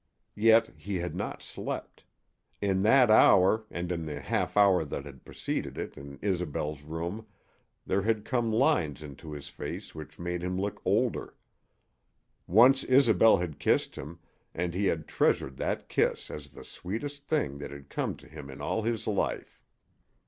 Yet 0.41 0.73
he 0.77 0.95
had 0.95 1.13
not 1.13 1.43
slept. 1.43 2.05
In 2.59 2.81
that 2.81 3.11
hour, 3.11 3.65
and 3.69 3.91
in 3.91 4.07
the 4.07 4.19
half 4.19 4.57
hour 4.57 4.83
that 4.83 5.05
had 5.05 5.23
preceded 5.23 5.77
it 5.77 5.95
in 5.95 6.17
Isobel's 6.23 6.81
room, 6.81 7.27
there 7.85 8.01
had 8.01 8.25
come 8.25 8.51
lines 8.51 9.03
into 9.03 9.31
his 9.31 9.47
face 9.49 9.93
which 9.93 10.17
made 10.17 10.41
him 10.41 10.59
look 10.59 10.81
older. 10.85 11.35
Once 12.47 12.83
Isobel 12.83 13.37
had 13.37 13.59
kissed 13.59 13.95
him, 13.95 14.17
and 14.55 14.73
he 14.73 14.85
had 14.85 15.07
treasured 15.07 15.57
that 15.57 15.87
kiss 15.87 16.31
as 16.31 16.47
the 16.47 16.63
sweetest 16.65 17.27
thing 17.27 17.59
that 17.59 17.69
had 17.69 17.87
come 17.87 18.15
to 18.17 18.27
him 18.27 18.49
in 18.49 18.59
all 18.59 18.81
his 18.81 19.05
life. 19.05 19.61